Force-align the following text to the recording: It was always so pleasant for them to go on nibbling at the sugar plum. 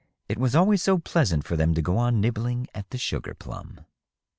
It 0.27 0.39
was 0.39 0.55
always 0.55 0.81
so 0.81 0.97
pleasant 0.97 1.43
for 1.43 1.55
them 1.55 1.75
to 1.75 1.81
go 1.83 1.95
on 1.99 2.19
nibbling 2.19 2.67
at 2.73 2.89
the 2.89 2.97
sugar 2.97 3.35
plum. 3.35 3.81